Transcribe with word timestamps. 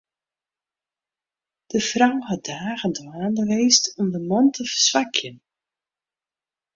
De 1.71 1.79
frou 1.87 2.17
hat 2.27 2.43
dagen 2.47 2.91
dwaande 2.97 3.43
west 3.59 3.85
om 3.99 4.07
de 4.13 4.19
man 4.29 4.47
te 4.55 4.63
ferswakjen. 4.71 5.35